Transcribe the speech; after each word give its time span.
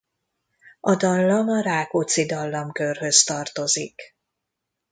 A 0.79 0.95
dallam 0.95 1.49
a 1.49 1.61
Rákóczi-dallamkörhöz 1.61 3.23
tartozik. 3.23 4.15